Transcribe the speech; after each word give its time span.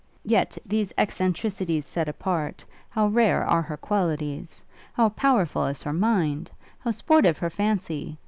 Yet, 0.25 0.57
these 0.65 0.91
eccentricities 0.97 1.85
set 1.85 2.09
apart, 2.09 2.65
how 2.89 3.05
rare 3.05 3.45
are 3.45 3.61
her 3.61 3.77
qualities! 3.77 4.63
how 4.93 5.09
powerful 5.09 5.65
is 5.67 5.83
her 5.83 5.93
mind! 5.93 6.49
how 6.79 6.89
sportive 6.89 7.37
her 7.37 7.51
fancy! 7.51 8.17